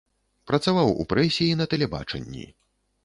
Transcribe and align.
Працаваў 0.51 0.89
у 1.03 1.05
прэсе 1.13 1.43
і 1.51 1.59
на 1.63 1.67
тэлебачанні. 1.75 2.47